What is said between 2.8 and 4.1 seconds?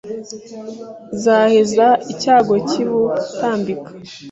Butambika